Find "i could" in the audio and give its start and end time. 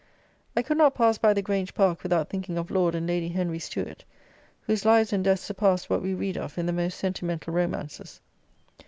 0.57-0.77